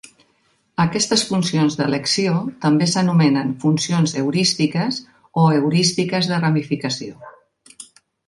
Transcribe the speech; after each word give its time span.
Aquestes 0.83 1.23
funcions 1.31 1.75
d'elecció 1.81 2.31
també 2.63 2.87
s'anomenen 2.93 3.51
funcions 3.65 4.15
heurístiques 4.21 4.99
o 5.41 5.45
heurístiques 5.57 6.31
de 6.33 6.43
ramificació. 6.47 7.31